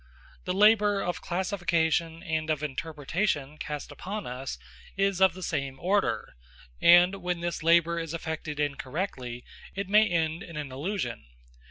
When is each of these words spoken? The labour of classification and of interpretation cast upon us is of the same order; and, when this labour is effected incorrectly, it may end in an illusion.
The 0.45 0.53
labour 0.55 0.99
of 1.03 1.21
classification 1.21 2.23
and 2.23 2.49
of 2.49 2.63
interpretation 2.63 3.59
cast 3.59 3.91
upon 3.91 4.25
us 4.25 4.57
is 4.97 5.21
of 5.21 5.35
the 5.35 5.43
same 5.43 5.79
order; 5.79 6.33
and, 6.81 7.21
when 7.21 7.41
this 7.41 7.61
labour 7.61 7.99
is 7.99 8.11
effected 8.11 8.59
incorrectly, 8.59 9.45
it 9.75 9.87
may 9.87 10.09
end 10.09 10.41
in 10.41 10.57
an 10.57 10.71
illusion. 10.71 11.27